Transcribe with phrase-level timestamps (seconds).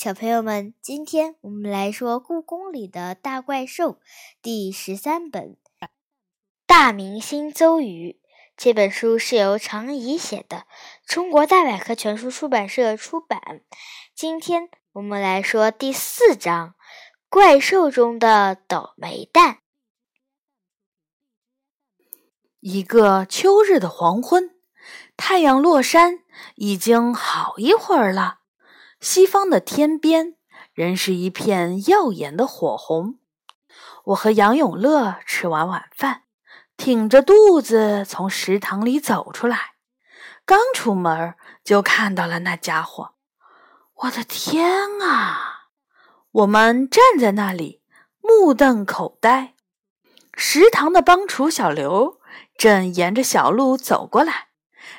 [0.00, 3.94] 小朋友们，今天我们来说《故宫里的大怪兽》
[4.40, 5.56] 第十三本
[6.68, 8.20] 《大明星邹瑜》。
[8.56, 10.66] 这本书是由常怡写的，
[11.04, 13.62] 中国大百科全书出版社出版。
[14.14, 16.68] 今天我们来说第四章
[17.28, 19.54] 《怪兽中的倒霉蛋》。
[22.60, 24.54] 一个秋日的黄昏，
[25.16, 26.20] 太阳落山
[26.54, 28.37] 已经好一会儿了。
[29.00, 30.34] 西方的天边
[30.72, 33.18] 仍是一片耀眼的火红。
[34.06, 36.22] 我和杨永乐吃完晚饭，
[36.76, 39.74] 挺着肚子从食堂里走出来。
[40.44, 43.14] 刚出门就看到了那家伙。
[43.94, 45.68] 我的天啊！
[46.30, 47.82] 我们站在那里
[48.22, 49.54] 目瞪口呆。
[50.34, 52.20] 食堂的帮厨小刘
[52.56, 54.48] 正沿着小路走过来，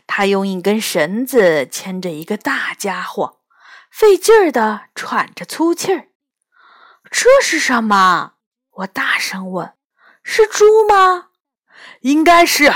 [0.05, 3.38] 他用一根绳子牵着一个大家伙。
[3.89, 6.07] 费劲儿的喘着粗气儿，
[7.11, 8.33] 这是什么？
[8.71, 9.73] 我大声问
[10.23, 11.29] ：“是猪吗
[12.01, 12.71] ？”“应该是。”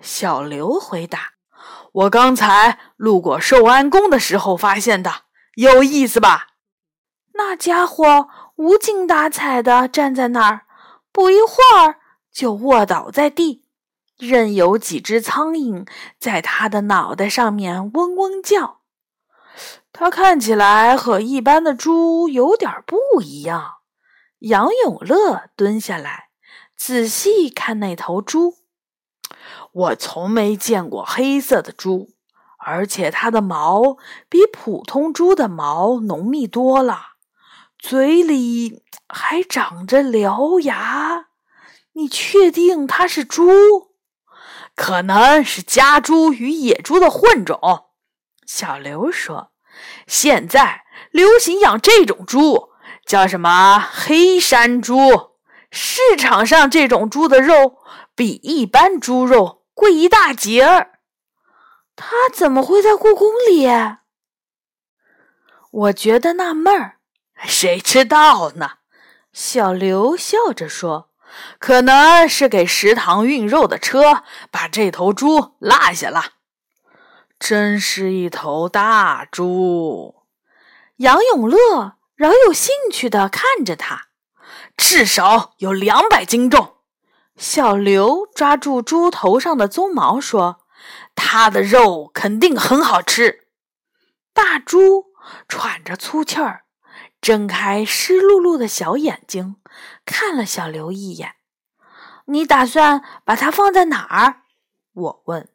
[0.00, 1.32] 小刘回答。
[1.92, 5.22] “我刚才路过寿安宫的时候发现的，
[5.56, 6.48] 有意思吧？”
[7.34, 10.66] 那家伙无精打采的站在那儿，
[11.10, 11.96] 不一会儿
[12.32, 13.64] 就卧倒在地，
[14.16, 15.88] 任由几只苍蝇
[16.20, 18.77] 在他的脑袋上面嗡嗡叫。
[19.92, 23.74] 它看起来和一般的猪有点不一样。
[24.40, 26.28] 杨永乐蹲下来，
[26.76, 28.58] 仔细看那头猪。
[29.72, 32.10] 我从没见过黑色的猪，
[32.58, 33.96] 而且它的毛
[34.28, 37.00] 比普通猪的毛浓密多了，
[37.78, 41.26] 嘴里还长着獠牙。
[41.94, 43.50] 你确定它是猪？
[44.76, 47.87] 可能是家猪与野猪的混种。
[48.48, 49.52] 小刘说。
[50.06, 52.70] 现在流行养这种猪，
[53.06, 55.36] 叫什么黑山猪？
[55.70, 57.76] 市场上这种猪的肉
[58.16, 60.98] 比一般猪肉贵一大截儿。
[61.94, 63.68] 它怎么会在故宫里？
[65.70, 66.96] 我觉得纳闷儿。
[67.44, 68.78] 谁知道呢？
[69.32, 71.10] 小刘笑着说
[71.60, 76.24] ：“可能是给食堂运肉的车把这头猪落下了。”
[77.38, 80.24] 真是一头大猪！
[80.96, 84.08] 杨永乐饶有兴趣地看着他，
[84.76, 86.78] 至少有两百斤重。
[87.36, 90.66] 小刘抓住猪头上的鬃毛说
[91.14, 93.46] ：“它的肉肯定很好吃。”
[94.34, 95.06] 大猪
[95.46, 96.64] 喘着粗气儿，
[97.20, 99.56] 睁开湿漉漉的小眼睛，
[100.04, 101.36] 看了小刘一眼。
[102.26, 104.42] “你打算把它放在哪儿？”
[104.92, 105.48] 我问。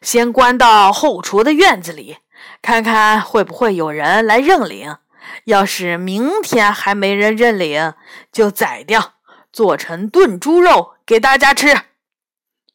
[0.00, 2.18] 先关到后厨的院子里，
[2.62, 4.96] 看看会不会有人来认领。
[5.44, 7.94] 要是明天还没人认领，
[8.30, 9.14] 就宰掉，
[9.52, 11.82] 做成炖猪肉给大家吃。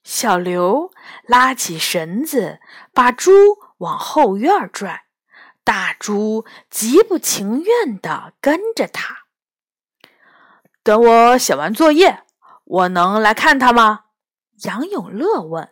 [0.04, 0.92] 小刘
[1.28, 2.60] 拉起绳子，
[2.94, 3.32] 把猪
[3.78, 5.04] 往后院拽。
[5.64, 9.26] 大猪极不情愿地跟着他。
[10.82, 12.24] 等我写完作业，
[12.64, 14.06] 我能来看他吗？
[14.64, 15.70] 杨永乐问。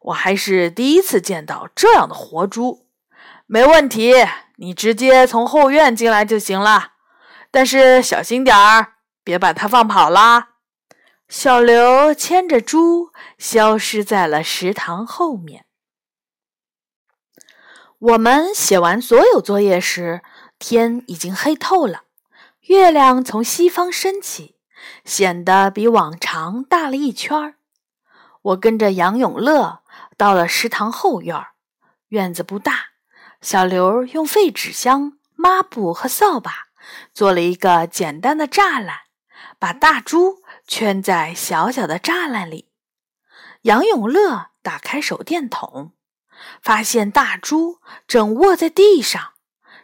[0.00, 2.86] 我还是第一次见到这样的活猪，
[3.46, 4.14] 没问题，
[4.56, 6.92] 你直接从后院进来就行了。
[7.50, 10.50] 但是小心点儿，别把它放跑啦。
[11.28, 15.66] 小刘牵着猪消失在了食堂后面。
[17.98, 20.22] 我们写完所有作业时，
[20.58, 22.04] 天已经黑透了，
[22.62, 24.56] 月亮从西方升起，
[25.04, 27.56] 显得比往常大了一圈儿。
[28.40, 29.79] 我跟着杨永乐。
[30.20, 31.46] 到了食堂后院，
[32.08, 32.88] 院子不大。
[33.40, 36.66] 小刘用废纸箱、抹布和扫把
[37.14, 38.98] 做了一个简单的栅栏，
[39.58, 42.70] 把大猪圈在小小的栅栏里。
[43.62, 45.94] 杨永乐打开手电筒，
[46.60, 49.32] 发现大猪正卧在地上，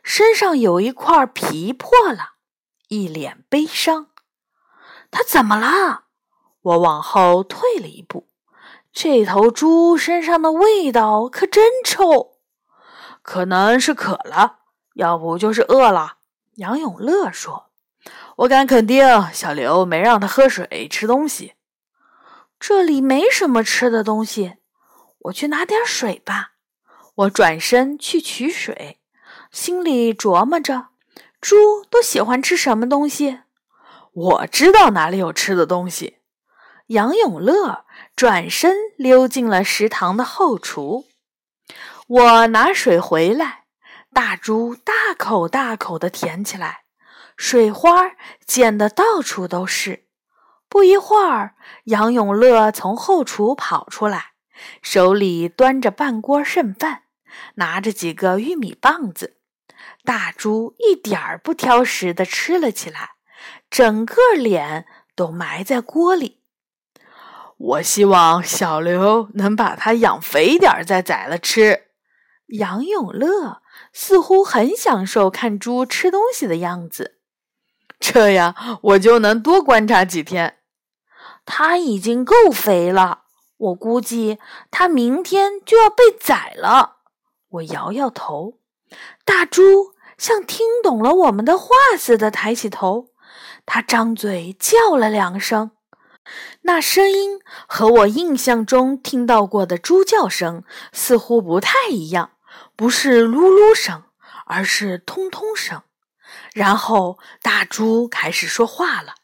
[0.03, 2.35] 身上有一块皮破了，
[2.89, 4.11] 一脸悲伤。
[5.11, 6.09] 他怎么了？
[6.61, 8.29] 我往后退了一步。
[8.99, 12.39] 这头猪身上的味道可真臭，
[13.21, 14.61] 可能是渴了，
[14.95, 16.17] 要不就是饿了。
[16.55, 17.67] 杨永乐说
[18.37, 19.05] ：“我敢肯定，
[19.35, 21.53] 小刘没让他喝水、吃东西。
[22.59, 24.55] 这里没什么吃的东西，
[25.19, 26.53] 我去拿点水吧。”
[27.17, 28.99] 我转身去取水，
[29.51, 30.87] 心里琢磨着：
[31.39, 33.41] 猪都喜欢吃什么东西？
[34.15, 36.17] 我知道哪里有吃的东西。
[36.89, 37.87] 杨永乐。
[38.15, 41.05] 转身溜进了食堂的后厨。
[42.07, 43.65] 我拿水回来，
[44.15, 46.85] 大猪大口大口地舔起来，
[47.37, 48.13] 水花
[48.47, 50.07] 溅得到处都是。
[50.69, 54.33] 不一会儿，杨永乐从后厨跑出来，
[54.81, 57.03] 手里端着半锅剩饭，
[57.57, 59.37] 拿着几个玉米棒子。
[60.05, 63.11] 大猪一点儿不挑食地吃了起来，
[63.69, 66.36] 整个脸都埋在锅里。
[67.59, 71.85] 我希望小刘能把它养肥点儿再宰了吃。
[72.49, 73.63] 杨永乐
[73.93, 77.19] 似乎很享受看猪吃东西的样子，
[77.99, 80.59] 这样我就能多观察几天。
[81.45, 83.23] 它已经够肥了，
[83.57, 84.39] 我估计
[84.71, 86.97] 它明天就要被宰了。
[87.49, 88.59] 我摇摇头，
[89.25, 93.11] 大猪像听懂了我们的话似的抬起头，
[93.65, 95.71] 它张嘴叫了两声。
[96.67, 102.33] 那声音和我印象中听到过的猪叫声似乎不太一样，
[102.75, 104.03] 不是噜噜声，
[104.47, 105.83] 而是通通声。
[106.53, 109.15] 然后大猪开始说话了：“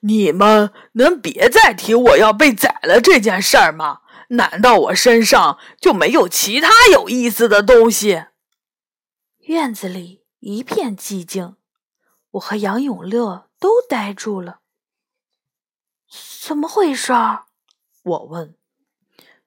[0.00, 4.02] 你们能别再提我要被宰了这件事儿吗？
[4.28, 8.26] 难道我身上就没有其他有意思的东西？”
[9.48, 11.56] 院子里一片寂静，
[12.32, 14.58] 我和杨永乐都呆住了。
[16.08, 17.12] 怎么回事？
[18.02, 18.56] 我问。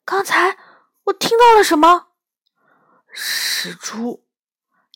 [0.03, 0.57] 刚才
[1.05, 2.07] 我听到了什么？
[3.11, 4.25] 是猪。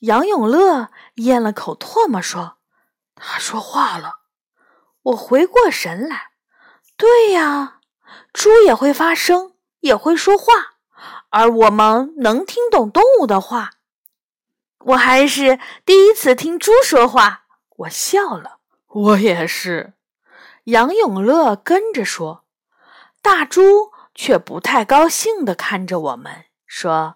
[0.02, 2.58] 杨永乐咽了口唾沫说
[3.16, 4.20] ：“他说话了。”
[5.04, 6.32] 我回过神来。
[6.98, 7.80] 对呀，
[8.34, 10.76] 猪也会发声，也会说话，
[11.30, 13.72] 而我们能听懂动物的话。
[14.80, 17.46] 我还是第一次听猪说话。
[17.78, 18.60] 我笑了。
[18.88, 19.94] 我也是。
[20.66, 22.46] 杨永乐跟着说，
[23.22, 27.16] 大猪却不太高兴地看着我们，说：“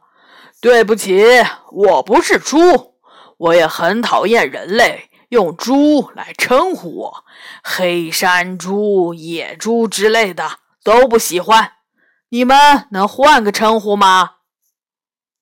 [0.60, 1.24] 对不起，
[1.72, 2.96] 我不是猪，
[3.38, 7.26] 我也很讨厌人类用猪来称呼我，
[7.64, 11.72] 黑山猪、野猪之类的都不喜欢。
[12.30, 14.32] 你们能换个称呼吗？”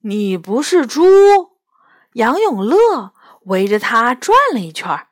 [0.05, 1.03] 你不是猪？
[2.13, 3.13] 杨永乐
[3.45, 5.07] 围着他转了一圈。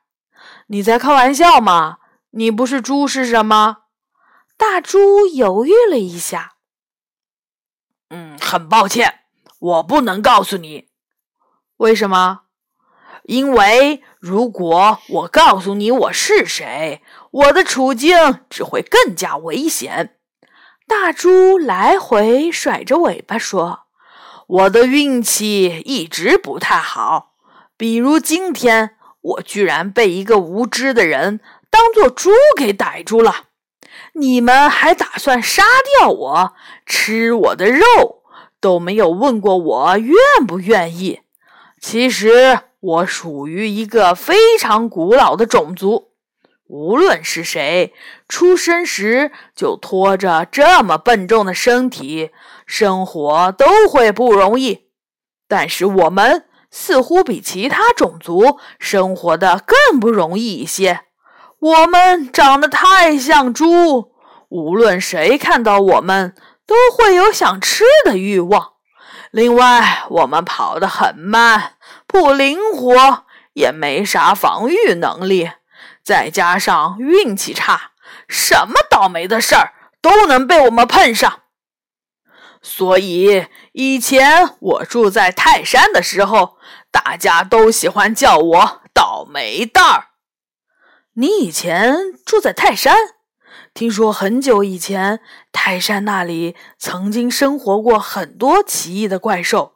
[0.68, 1.98] 你在开玩笑吗？
[2.36, 3.84] 你不是猪是什么？
[4.56, 6.54] 大猪犹豫了一下。
[8.10, 9.20] 嗯，很抱歉，
[9.60, 10.88] 我不能告诉你。
[11.76, 12.40] 为什么？
[13.22, 20.16] 因为如果我告诉你我是谁，我的处境只会更加危险。
[20.88, 23.84] 大猪来回甩着尾巴说
[24.48, 27.34] ：“我的运气一直不太好，
[27.76, 31.40] 比如今天，我居然被一个无知的人。”
[31.74, 33.46] 当做猪给逮住了，
[34.12, 35.64] 你们还打算杀
[35.98, 36.54] 掉我，
[36.86, 38.22] 吃我的肉，
[38.60, 40.16] 都没有问过我愿
[40.46, 41.22] 不愿意。
[41.80, 46.12] 其实我属于一个非常古老的种族，
[46.68, 47.92] 无论是谁，
[48.28, 52.30] 出生时就拖着这么笨重的身体，
[52.64, 54.84] 生活都会不容易。
[55.48, 61.03] 但是我们似乎比其他种族生活的更不容易一些。
[61.64, 64.12] 我们长得太像猪，
[64.50, 66.34] 无论谁看到我们，
[66.66, 68.72] 都会有想吃的欲望。
[69.30, 71.76] 另外，我们跑得很慢，
[72.06, 73.24] 不灵活，
[73.54, 75.52] 也没啥防御能力，
[76.02, 77.92] 再加上运气差，
[78.28, 79.72] 什么倒霉的事儿
[80.02, 81.40] 都能被我们碰上。
[82.60, 86.58] 所以，以前我住在泰山的时候，
[86.90, 90.08] 大家都喜欢叫我“倒霉蛋儿”。
[91.16, 92.96] 你以前住在泰山，
[93.72, 95.20] 听说很久以前
[95.52, 99.74] 泰山那里曾经生活过很多奇异的怪兽。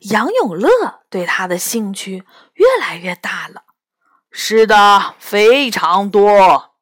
[0.00, 3.62] 杨永乐对他的兴趣越来越大了。
[4.30, 6.74] 是的，非常多。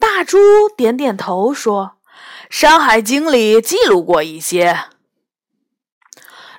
[0.00, 0.38] 大猪
[0.76, 1.92] 点点头说
[2.50, 4.86] ：“《山海经》里记录过一些。”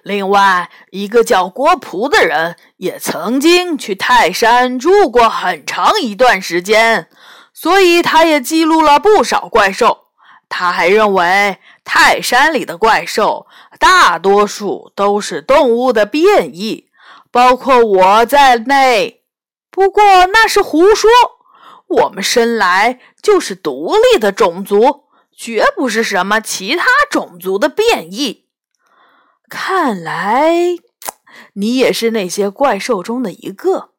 [0.10, 7.08] 另外一个叫郭璞的人也曾经去泰山住过很长一段时间，
[7.54, 10.06] 所以他也记录了不少怪兽。
[10.50, 13.46] 他还认为泰山里的怪兽
[13.78, 16.88] 大多数都是动物的变异，
[17.30, 19.22] 包括我在内。
[19.70, 21.08] 不过那是胡说，
[21.86, 25.04] 我们生来就是独立的种族，
[25.38, 28.49] 绝不是什么其他种族的变异。
[29.50, 30.54] 看来
[31.54, 33.90] 你也是那些怪兽中的一个，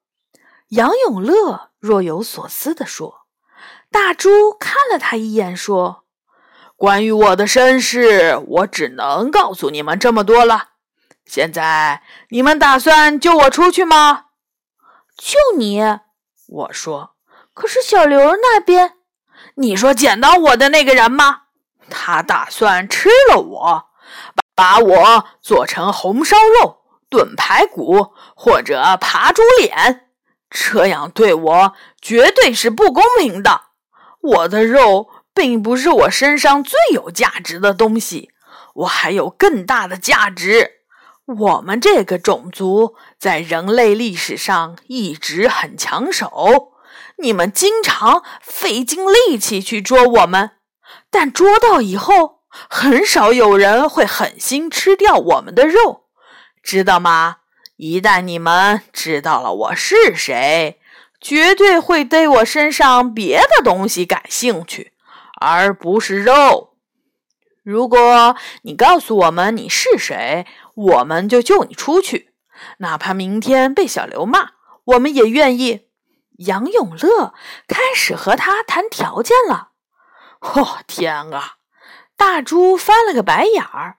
[0.68, 3.26] 杨永乐若有所思地说。
[3.90, 6.04] 大猪看了他一眼，说
[6.76, 10.68] ：“关于我的身世，我只能告诉你们这么多了。
[11.26, 14.26] 现在你们打算救我出去吗？
[15.16, 15.82] 救你？
[16.46, 17.16] 我说。
[17.52, 18.94] 可是小刘那边，
[19.56, 21.42] 你说捡到我的那个人吗？
[21.90, 23.86] 他打算吃了我，
[24.60, 30.06] 把我做成红烧肉、炖排骨或者扒猪脸，
[30.50, 33.62] 这样对我绝对是不公平的。
[34.20, 38.32] 我的肉并不是我身上最有价值的东西，
[38.74, 40.72] 我还有更大的价值。
[41.24, 46.72] 我们这个种族在人类历史上一直很抢手，
[47.16, 50.50] 你们经常费尽力气去捉我们。
[51.10, 56.06] 但捉到以后，很少有人会狠心吃掉我们的肉，
[56.62, 57.38] 知道吗？
[57.76, 60.78] 一旦你们知道了我是谁，
[61.20, 64.92] 绝对会对我身上别的东西感兴趣，
[65.40, 66.74] 而不是肉。
[67.62, 72.34] 如果你告诉我们你是谁，我们就救你出去，
[72.78, 74.50] 哪怕明天被小刘骂，
[74.84, 75.86] 我们也愿意。
[76.38, 77.34] 杨永乐
[77.68, 79.72] 开始和他谈条件了。
[80.40, 81.59] 哦天啊！
[82.20, 83.96] 大猪翻了个白眼儿。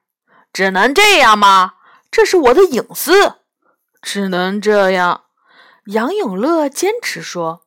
[0.53, 1.73] 只能这样吗？
[2.11, 3.37] 这是我的隐私。
[3.99, 5.23] 只能这样。
[5.85, 7.63] 杨永乐坚持说：“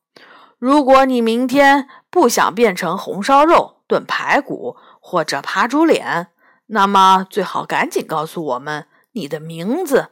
[0.61, 6.29] 如果你明天不想变成红烧肉、炖排骨或者扒猪脸，
[6.67, 10.11] 那么最好赶紧告诉我们你的名字。”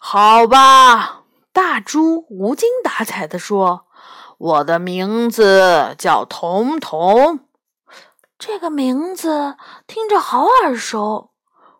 [0.00, 3.84] 好吧，大猪无精打采地说
[4.38, 7.40] ：“我的名字叫彤彤。”
[8.38, 11.32] 这个名字听着好耳熟，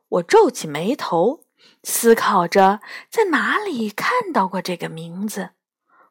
[0.08, 1.40] 我皱起眉头，
[1.82, 2.80] 思考着
[3.10, 5.50] 在哪里看到过这个名字。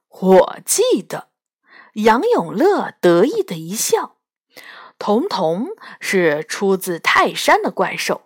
[0.09, 1.29] 我记得，
[1.93, 4.17] 杨永乐得意的一笑。
[4.99, 5.69] 彤彤
[5.99, 8.21] 是出自泰山的怪兽，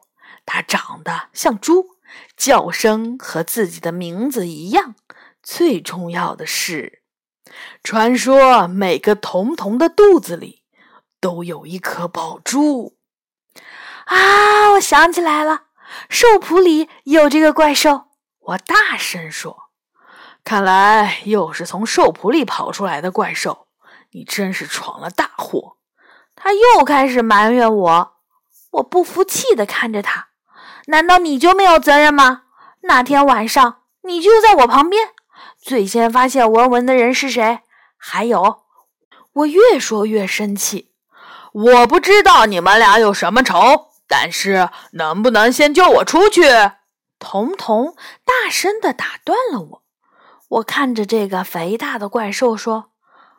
[0.45, 1.97] 它长得像猪，
[2.35, 4.95] 叫声和自己的名字一样。
[5.41, 7.03] 最重要的是，
[7.83, 10.63] 传说每个彤彤的肚子里。
[11.19, 12.97] 都有一颗宝珠
[14.05, 14.71] 啊！
[14.73, 15.63] 我想起来了，
[16.09, 18.05] 兽谱里有这个怪兽。
[18.39, 19.69] 我大声说
[20.43, 23.67] ：“看来又是从兽谱里跑出来的怪兽，
[24.11, 25.77] 你真是闯了大祸。”
[26.35, 28.13] 他又开始埋怨我。
[28.71, 30.29] 我不服气的看着他
[30.87, 32.43] ：“难道你就没有责任吗？
[32.81, 35.09] 那天晚上你就在我旁边，
[35.59, 37.61] 最先发现文文的人是谁？
[37.97, 38.61] 还有……”
[39.33, 40.93] 我越说越生气。
[41.53, 46.43] 我不知道你们俩有什么仇，但是能不能先救我出去？
[47.19, 49.83] 彤彤大声的打断了我。
[50.49, 52.91] 我看着这个肥大的怪兽说：“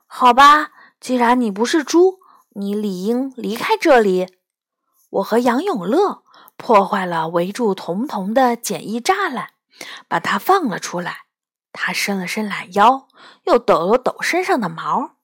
[0.06, 2.18] 好吧，既然你不是猪，
[2.50, 4.34] 你理应离开这里。”
[5.10, 6.22] 我和杨永乐
[6.56, 9.50] 破坏了围住彤彤的简易栅栏，
[10.06, 11.20] 把它放了出来。
[11.72, 13.06] 他伸了伸懒腰，
[13.44, 15.17] 又抖了抖身上的毛。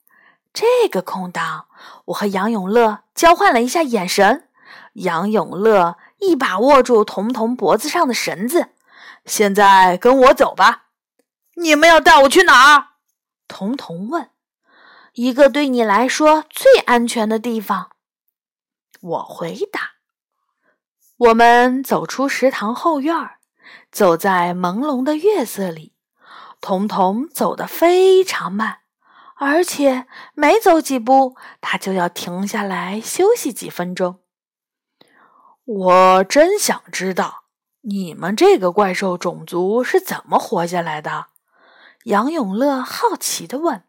[0.54, 1.66] 这个空档，
[2.06, 4.48] 我和杨永乐交换了一下眼神。
[4.92, 8.68] 杨永乐一把握住彤彤脖子上的绳子，
[9.26, 10.84] 现在跟我走吧。
[11.56, 12.90] 你们要带我去哪儿？
[13.48, 14.30] 彤彤问。
[15.14, 17.90] 一个对你来说最安全的地方。
[19.00, 19.94] 我回答。
[21.16, 23.12] 我们走出食堂后院，
[23.90, 25.94] 走在朦胧的月色里。
[26.60, 28.83] 彤彤走得非常慢。
[29.44, 34.20] 而且没走几步，他就要停下来休息几分钟。
[35.64, 37.44] 我真想知道
[37.82, 41.26] 你们这个怪兽种族是怎么活下来的。
[42.04, 43.84] 杨永乐好奇地问：“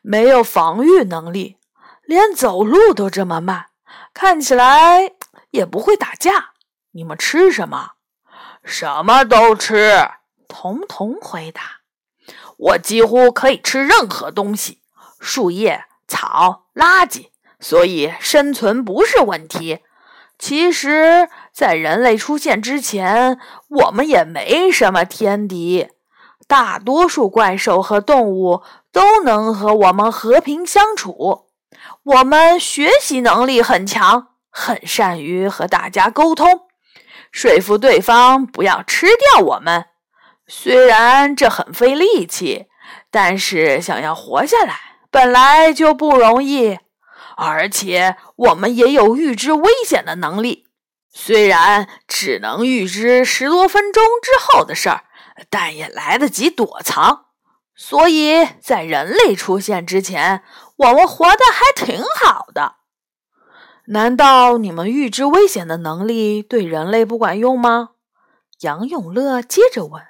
[0.00, 1.58] 没有防御能力，
[2.02, 3.66] 连走路都这么慢，
[4.14, 5.12] 看起来
[5.50, 6.52] 也不会打架。
[6.92, 7.92] 你们吃什么？
[8.64, 10.08] 什么都吃。”
[10.48, 11.77] 彤彤回答。
[12.58, 14.82] 我几乎可以吃任何东西，
[15.18, 17.28] 树叶、草、垃圾，
[17.60, 19.78] 所以生存不是问题。
[20.38, 25.88] 其实，在人类出现之前，我们也没什么天敌，
[26.46, 28.62] 大多数怪兽和动物
[28.92, 31.48] 都能和我们和平相处。
[32.02, 36.62] 我们学习能力很强，很善于和大家沟通，
[37.30, 39.86] 说服对方不要吃掉我们。
[40.48, 42.66] 虽然这很费力气，
[43.10, 44.74] 但是想要活下来
[45.10, 46.78] 本来就不容易，
[47.36, 50.66] 而且我们也有预知危险的能力。
[51.10, 55.04] 虽然只能预知十多分钟之后的事儿，
[55.50, 57.26] 但也来得及躲藏。
[57.74, 60.42] 所以在人类出现之前，
[60.76, 62.76] 我们活得还挺好的。
[63.86, 67.90] 难道你们预知危险的能力对人类不管用吗？
[68.60, 70.02] 杨永乐接着问：“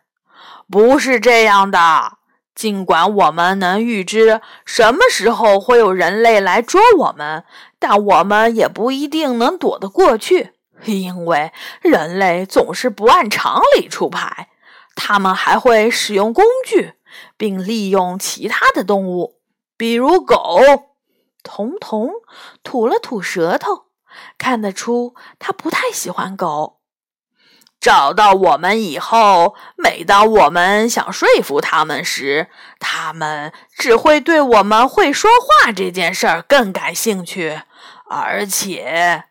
[0.71, 2.19] 不是这样的。
[2.55, 7.45] 尽管我们能预知什么时候会有人类来捉我们，
[7.79, 14.49] 但我们也不一定能躲得过去，因为人类总是不按常理出牌。
[14.97, 16.95] 他们还会使用工具，
[17.37, 19.37] 并利用其他的动物，
[19.77, 20.61] 比如狗。”
[21.45, 22.11] 彤彤
[22.65, 23.85] 吐了吐舌头，
[24.37, 26.78] 看得出他不太喜欢狗。
[27.81, 32.49] 找到我们以后，每当我们想说服他们时，
[32.81, 37.63] 他们只会对我们会说话这件事儿更感兴趣。
[38.11, 39.25] 而且，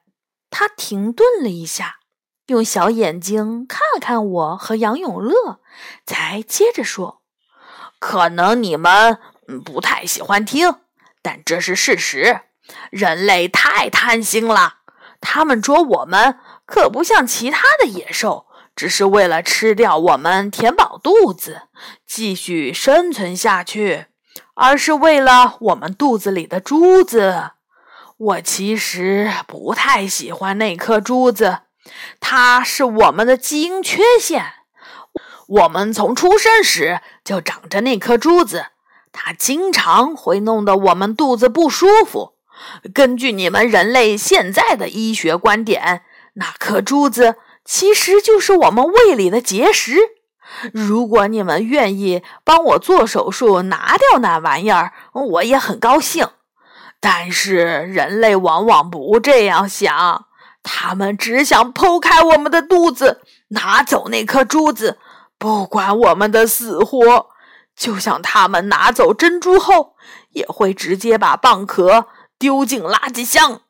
[0.50, 1.98] 他停顿了一下，
[2.46, 5.60] 用小眼睛看了看我和杨永乐，
[6.06, 7.22] 才接着说
[8.00, 9.18] ：“可能你们
[9.66, 10.76] 不太喜欢听。”
[11.22, 12.42] 但这是事实，
[12.92, 14.76] 人类太贪心了。
[15.20, 16.38] 他们捉我们，
[16.68, 18.46] 可不像其他的野兽，
[18.76, 21.64] 只是为了吃掉我们，填饱肚子，
[22.06, 24.06] 继续生存下去，
[24.54, 27.52] 而是为了我们肚子里的珠子。
[28.18, 31.60] 我其实不太喜欢那颗珠子，
[32.20, 34.54] 它是我们的基因缺陷。
[35.48, 38.66] 我们从出生时就长着那颗珠子。
[39.14, 42.34] 它经常会弄得我们肚子不舒服。
[42.94, 46.04] 根据你们人类现在的医学观点，
[46.40, 49.98] 那颗珠子其实就是我们胃里的结石。
[50.72, 56.30] 如果你们愿意帮我做手术拿掉那玩意儿，我也很高兴。
[57.00, 60.26] 但是人类往往不这样想，
[60.64, 64.98] 他们只想剖开我们的肚子，拿走那颗珠子，
[65.38, 67.28] 不管我们的死活。
[67.76, 69.96] 就像他们拿走珍珠后，
[70.32, 72.08] 也会直接把蚌壳
[72.40, 73.62] 丢进垃圾箱。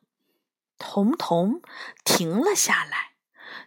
[0.78, 1.60] 彤彤
[2.04, 3.12] 停了下来，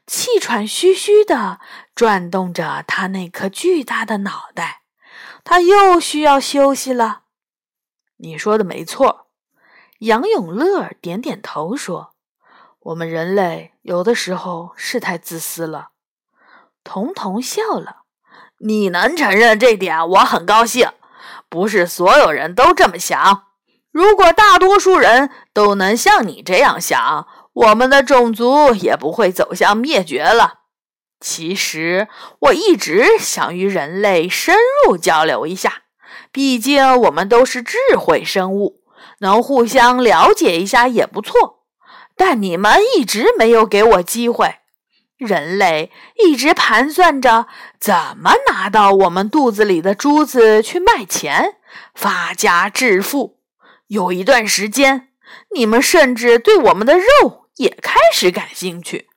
[0.07, 1.59] 气喘吁吁地
[1.93, 4.81] 转动着他那颗巨大的脑袋。
[5.43, 7.23] 他又需要休息了。
[8.17, 9.27] 你说的没错，
[9.99, 12.13] 杨永乐点点头说
[12.79, 15.89] ：“我们人类有的时候是太自私了。”
[16.83, 18.03] 彤彤笑了。
[18.59, 20.91] 你能承认这点，我很高兴。
[21.49, 23.50] 不是所有人都这么想。
[23.91, 30.59] 如果大多数人都能像你这样想，我们的种族也不会走向灭绝了。
[31.19, 32.07] 其实，
[32.39, 34.55] 我一直想与人类深
[34.87, 35.83] 入交流一下，
[36.31, 38.81] 毕竟我们都是智慧生物，
[39.19, 41.59] 能互相了解一下也不错。
[42.15, 44.55] 但你们一直没有给我机会。
[45.17, 45.91] 人类
[46.23, 47.45] 一直盘算着
[47.79, 51.57] 怎么拿到我们肚子里的珠子去卖钱，
[51.93, 53.40] 发家致富。
[53.91, 55.09] 有一段时间，
[55.53, 59.09] 你们甚至对我们的肉也开始感兴趣。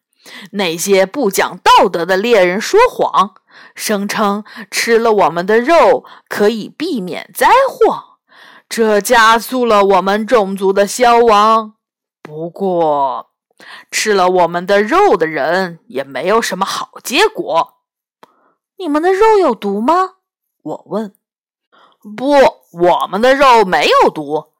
[0.50, 3.34] 那些不讲道德的猎人说谎，
[3.76, 8.18] 声称吃了我们的肉可以避免灾祸，
[8.68, 11.74] 这加速了我们种族的消亡。
[12.20, 13.30] 不过，
[13.92, 17.74] 吃了我们的肉的人也没有什么好结果。
[18.78, 20.14] 你们的肉有毒吗？
[20.64, 21.14] 我问。
[22.16, 22.32] 不，
[22.72, 24.53] 我们的肉没有毒，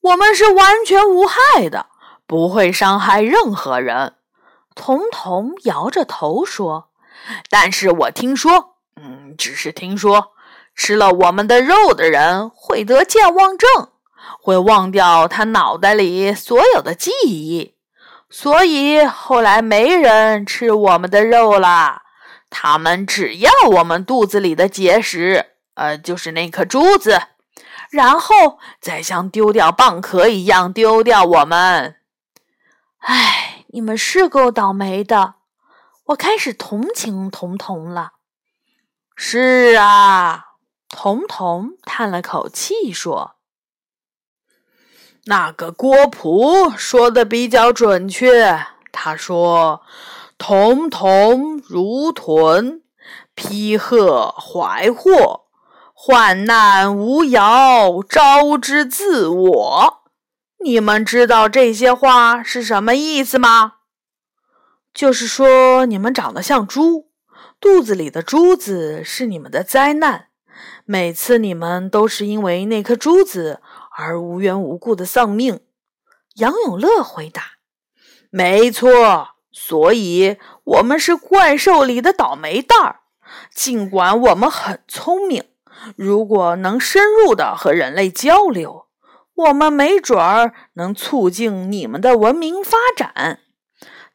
[0.00, 1.86] 我们是完全无害的，
[2.26, 4.14] 不会伤害任何人。
[4.74, 6.90] 彤彤摇着头说
[7.50, 10.32] ：“但是我听说，嗯，只是听说，
[10.74, 13.88] 吃了我们的肉的人会得健忘症，
[14.40, 17.74] 会忘掉他脑袋里所有的记忆。”
[18.30, 22.02] 所以后来没人吃我们的肉了，
[22.50, 27.18] 他们只要我们肚子里的结石，呃，就是那颗珠子，
[27.90, 31.96] 然后再像丢掉蚌壳一样丢掉我们。
[32.98, 35.34] 唉，你们是够倒霉的，
[36.06, 38.12] 我开始同情彤彤了。
[39.16, 40.44] 是啊，
[40.88, 43.36] 彤彤叹了口气说。
[45.24, 48.66] 那个郭璞说的比较准确。
[48.90, 49.82] 他说
[50.38, 52.82] ：“童童如豚，
[53.34, 55.47] 披鹤怀祸，
[56.00, 60.04] 患难无遥，招之自我。”
[60.62, 63.74] 你们知道这些话是什么意思吗？
[64.94, 67.08] 就是说，你们长得像猪，
[67.58, 70.28] 肚子里的珠子是你们的灾难。
[70.84, 73.60] 每次你们都是因为那颗珠子。
[73.96, 75.58] 而无缘无故的丧命，
[76.36, 77.42] 杨永乐回答
[78.30, 83.00] ：“没错，所以我们是怪兽里的倒霉蛋儿。
[83.52, 85.42] 尽管我们很聪明，
[85.96, 88.86] 如果能深入的和人类交流，
[89.34, 93.40] 我们没准儿能促进你们的文明发展。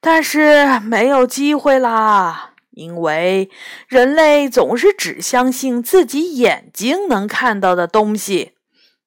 [0.02, 3.50] 但是没有机会啦，因为
[3.88, 8.54] 人类总是只相信自己眼睛能看到的东西，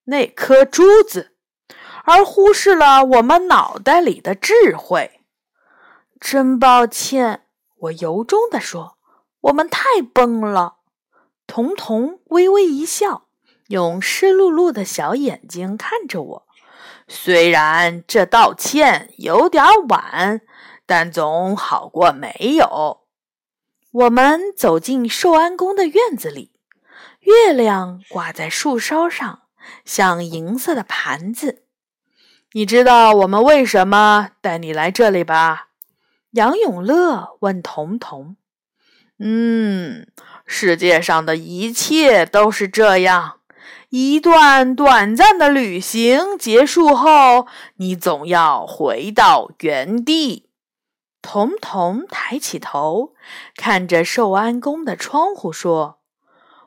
[0.05, 1.33] 那颗珠子，
[2.05, 5.21] 而忽视了我们脑袋里的智慧。
[6.19, 7.43] 真抱歉，
[7.77, 8.97] 我由衷地说，
[9.43, 10.76] 我们太笨了。
[11.47, 13.29] 彤彤微微一笑，
[13.69, 16.47] 用湿漉漉的小眼睛看着我。
[17.09, 20.41] 虽然这道歉有点晚，
[20.87, 23.03] 但总好过没有。
[23.93, 26.53] 我们走进寿安宫的院子里，
[27.21, 29.43] 月亮挂在树梢上，
[29.85, 31.63] 像银色的盘子。
[32.53, 35.69] 你知道我们为什么带你来这里吧？
[36.33, 38.37] 杨永乐问彤彤。
[39.19, 40.07] 嗯，
[40.47, 43.41] 世界上的一切都是这样。
[43.91, 50.49] 一段短暂的旅行结束后，你总要回到原地。
[51.23, 53.15] 彤彤抬起头，
[53.57, 55.99] 看着寿安宫的窗户，说：“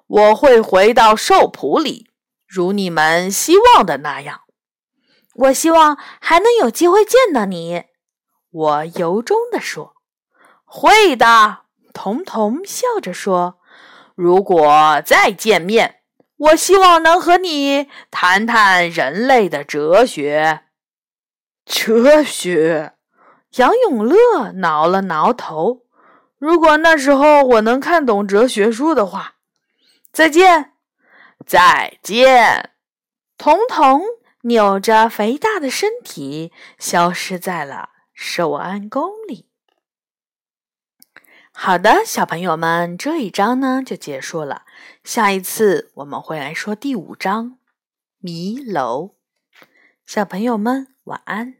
[0.07, 2.09] 我会回到寿浦里，
[2.45, 4.41] 如你们希望的那样。
[5.35, 7.83] 我希望还能有机会见到你。”
[8.51, 9.93] 我由衷地说
[10.65, 11.59] ：“会的。”
[11.93, 13.58] 彤彤笑着说
[14.21, 16.01] ：“如果再见面，
[16.35, 20.63] 我希望能和你谈谈人类的哲学。”
[21.63, 22.95] 哲学。
[23.55, 25.83] 杨永乐挠了挠头。
[26.37, 29.35] 如果那时候我能看懂哲学书的话，
[30.11, 30.73] 再见，
[31.47, 32.71] 再见。
[33.37, 34.01] 彤彤
[34.41, 39.48] 扭着肥大的身体消失在了寿安宫里。
[41.61, 44.63] 好的，小朋友们，这一章呢就结束了。
[45.03, 47.47] 下一次我们会来说第五章
[48.19, 49.15] 《迷楼》。
[50.05, 51.55] 小朋友们，晚安。